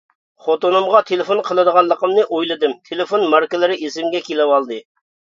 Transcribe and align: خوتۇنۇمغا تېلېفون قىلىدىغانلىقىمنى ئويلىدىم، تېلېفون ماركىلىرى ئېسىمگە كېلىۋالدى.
خوتۇنۇمغا 0.43 1.01
تېلېفون 1.09 1.41
قىلىدىغانلىقىمنى 1.49 2.23
ئويلىدىم، 2.37 2.73
تېلېفون 2.89 3.25
ماركىلىرى 3.35 3.77
ئېسىمگە 3.89 4.23
كېلىۋالدى. 4.29 4.81